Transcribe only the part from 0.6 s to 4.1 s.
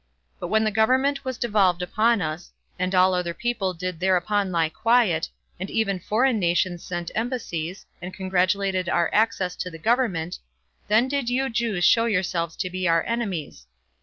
the government was devolved upon us, and all other people did